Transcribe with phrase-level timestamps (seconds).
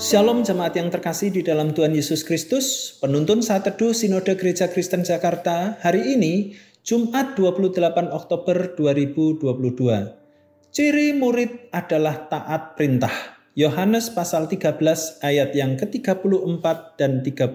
[0.00, 5.04] Shalom jemaat yang terkasih di dalam Tuhan Yesus Kristus, penuntun saat teduh Sinode Gereja Kristen
[5.04, 9.44] Jakarta hari ini, Jumat 28 Oktober 2022.
[10.72, 13.12] Ciri murid adalah taat perintah.
[13.52, 14.80] Yohanes pasal 13
[15.20, 16.64] ayat yang ke-34
[16.96, 17.52] dan 35.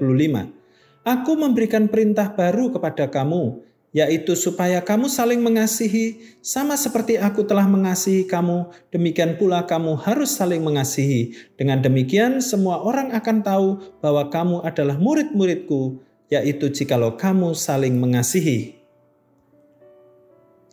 [1.02, 7.64] Aku memberikan perintah baru kepada kamu, yaitu supaya kamu saling mengasihi, sama seperti aku telah
[7.64, 11.32] mengasihi kamu, demikian pula kamu harus saling mengasihi.
[11.56, 13.68] Dengan demikian, semua orang akan tahu
[14.04, 18.76] bahwa kamu adalah murid-muridku, yaitu jikalau kamu saling mengasihi.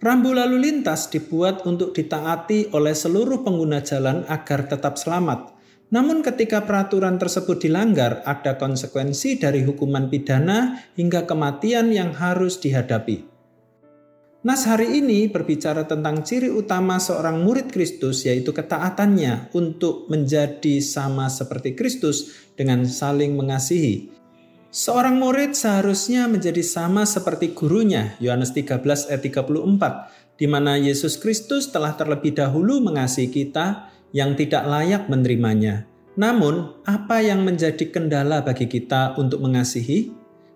[0.03, 5.62] Rambu lalu lintas dibuat untuk ditaati oleh seluruh pengguna jalan agar tetap selamat.
[5.93, 13.29] Namun ketika peraturan tersebut dilanggar, ada konsekuensi dari hukuman pidana hingga kematian yang harus dihadapi.
[14.43, 21.31] Nas hari ini berbicara tentang ciri utama seorang murid Kristus yaitu ketaatannya untuk menjadi sama
[21.31, 24.11] seperti Kristus dengan saling mengasihi.
[24.73, 31.71] Seorang murid seharusnya menjadi sama seperti gurunya, Yohanes 13 ayat 34, di mana Yesus Kristus
[31.71, 35.89] telah terlebih dahulu mengasihi kita yang tidak layak menerimanya.
[36.13, 40.13] Namun, apa yang menjadi kendala bagi kita untuk mengasihi?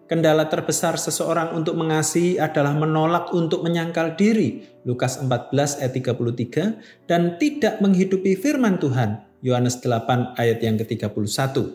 [0.07, 7.35] Kendala terbesar seseorang untuk mengasihi adalah menolak untuk menyangkal diri, Lukas 14 ayat 33, dan
[7.43, 11.75] tidak menghidupi firman Tuhan, Yohanes 8 ayat yang ke-31.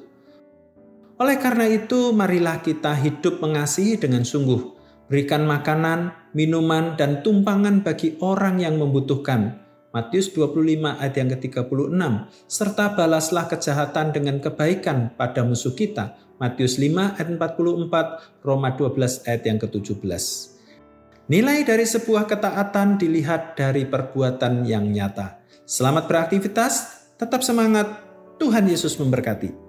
[1.21, 4.79] Oleh karena itu, marilah kita hidup mengasihi dengan sungguh,
[5.11, 9.60] berikan makanan, minuman, dan tumpangan bagi orang yang membutuhkan,
[9.91, 11.99] Matius 25 ayat yang ke-36,
[12.47, 16.15] serta balaslah kejahatan dengan kebaikan pada musuh kita.
[16.39, 20.23] Matius 5 ayat 44, Roma 12 ayat yang ke-17.
[21.27, 25.43] Nilai dari sebuah ketaatan dilihat dari perbuatan yang nyata.
[25.67, 27.87] Selamat beraktivitas, tetap semangat,
[28.41, 29.60] Tuhan Yesus memberkati.